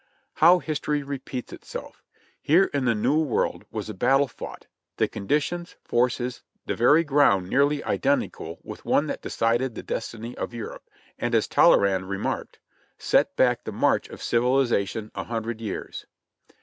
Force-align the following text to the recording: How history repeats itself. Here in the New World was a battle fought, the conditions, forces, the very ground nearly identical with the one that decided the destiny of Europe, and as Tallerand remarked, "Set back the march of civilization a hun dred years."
How 0.41 0.57
history 0.57 1.03
repeats 1.03 1.53
itself. 1.53 2.01
Here 2.41 2.71
in 2.73 2.85
the 2.85 2.95
New 2.95 3.19
World 3.21 3.65
was 3.69 3.87
a 3.87 3.93
battle 3.93 4.27
fought, 4.27 4.65
the 4.97 5.07
conditions, 5.07 5.75
forces, 5.83 6.41
the 6.65 6.73
very 6.75 7.03
ground 7.03 7.47
nearly 7.51 7.83
identical 7.83 8.57
with 8.63 8.81
the 8.81 8.89
one 8.89 9.05
that 9.05 9.21
decided 9.21 9.75
the 9.75 9.83
destiny 9.83 10.35
of 10.35 10.55
Europe, 10.55 10.89
and 11.19 11.35
as 11.35 11.47
Tallerand 11.47 12.09
remarked, 12.09 12.57
"Set 12.97 13.35
back 13.35 13.63
the 13.63 13.71
march 13.71 14.09
of 14.09 14.23
civilization 14.23 15.11
a 15.13 15.25
hun 15.25 15.43
dred 15.43 15.61
years." 15.61 16.07